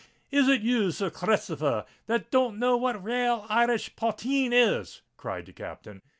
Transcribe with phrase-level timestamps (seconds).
[0.31, 5.45] "Is it you, Sir r Christopher, that don't know what rale Irish potheen is?" cried
[5.45, 6.01] the Captain.